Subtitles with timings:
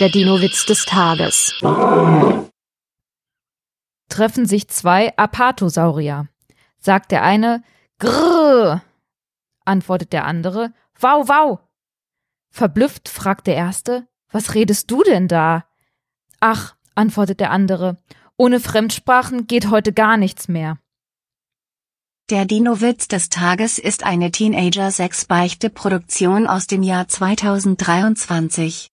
[0.00, 1.54] Der Dino-Witz des Tages.
[4.08, 6.26] Treffen sich zwei Apatosaurier.
[6.80, 7.62] Sagt der eine,
[8.00, 8.82] Grrr,
[9.64, 11.60] antwortet der andere, Wow, wow.
[12.50, 15.64] Verblüfft fragt der erste, Was redest du denn da?
[16.40, 17.96] Ach, antwortet der andere,
[18.36, 20.76] ohne Fremdsprachen geht heute gar nichts mehr.
[22.30, 28.82] Der Dino-Witz des Tages ist eine Teenager-6-Beichte-Produktion aus dem Jahr 2023.